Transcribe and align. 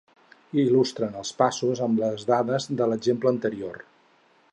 Il·lustrem 0.61 1.17
els 1.23 1.33
passos 1.41 1.81
amb 1.87 2.01
les 2.05 2.25
dades 2.31 2.67
de 2.81 2.87
l'exemple 2.95 3.33
anterior. 3.37 3.79